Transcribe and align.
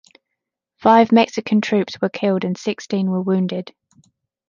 Five 0.77 1.11
Mexican 1.11 1.61
troops 1.61 2.01
were 2.01 2.09
killed 2.09 2.43
and 2.43 2.57
sixteen 2.57 3.11
were 3.11 3.21
wounded. 3.21 3.71